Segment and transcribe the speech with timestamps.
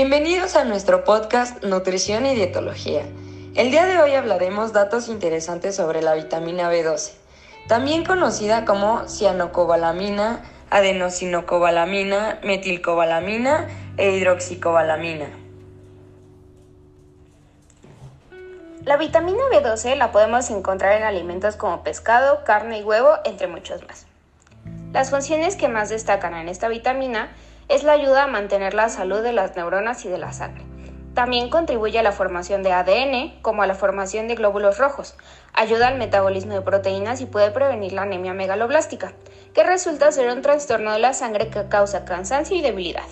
[0.00, 3.02] Bienvenidos a nuestro podcast Nutrición y Dietología.
[3.56, 7.14] El día de hoy hablaremos datos interesantes sobre la vitamina B12,
[7.66, 15.30] también conocida como cianocobalamina, adenosinocobalamina, metilcobalamina e hidroxicobalamina.
[18.84, 23.84] La vitamina B12 la podemos encontrar en alimentos como pescado, carne y huevo, entre muchos
[23.88, 24.06] más.
[24.92, 27.30] Las funciones que más destacan en esta vitamina
[27.68, 30.64] es la ayuda a mantener la salud de las neuronas y de la sangre.
[31.14, 35.16] También contribuye a la formación de ADN, como a la formación de glóbulos rojos.
[35.52, 39.14] Ayuda al metabolismo de proteínas y puede prevenir la anemia megaloblástica,
[39.52, 43.06] que resulta ser un trastorno de la sangre que causa cansancio y debilidad.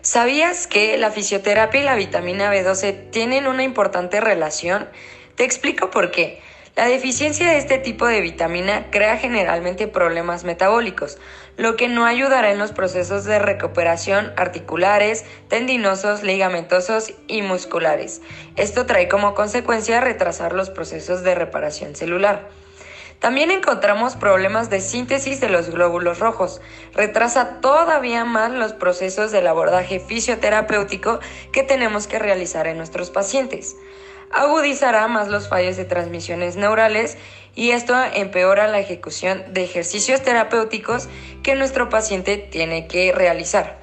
[0.00, 4.88] ¿Sabías que la fisioterapia y la vitamina B12 tienen una importante relación?
[5.36, 6.42] Te explico por qué.
[6.74, 11.18] La deficiencia de este tipo de vitamina crea generalmente problemas metabólicos,
[11.58, 18.22] lo que no ayudará en los procesos de recuperación articulares, tendinosos, ligamentosos y musculares.
[18.56, 22.48] Esto trae como consecuencia retrasar los procesos de reparación celular.
[23.22, 26.60] También encontramos problemas de síntesis de los glóbulos rojos.
[26.92, 31.20] Retrasa todavía más los procesos del abordaje fisioterapéutico
[31.52, 33.76] que tenemos que realizar en nuestros pacientes
[34.32, 37.18] agudizará más los fallos de transmisiones neurales
[37.54, 41.08] y esto empeora la ejecución de ejercicios terapéuticos
[41.42, 43.78] que nuestro paciente tiene que realizar.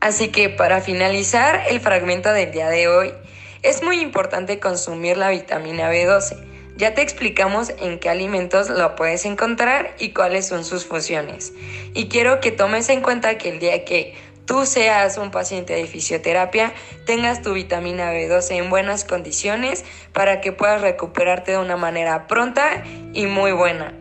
[0.00, 3.14] Así que para finalizar el fragmento del día de hoy,
[3.62, 6.57] es muy importante consumir la vitamina B12.
[6.78, 11.52] Ya te explicamos en qué alimentos lo puedes encontrar y cuáles son sus funciones.
[11.92, 14.14] Y quiero que tomes en cuenta que el día que
[14.46, 16.72] tú seas un paciente de fisioterapia,
[17.04, 22.84] tengas tu vitamina B12 en buenas condiciones para que puedas recuperarte de una manera pronta
[23.12, 23.92] y muy buena.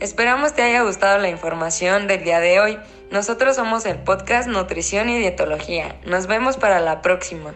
[0.00, 2.78] Esperamos te haya gustado la información del día de hoy.
[3.10, 5.96] Nosotros somos el podcast Nutrición y Dietología.
[6.06, 7.52] Nos vemos para la próxima.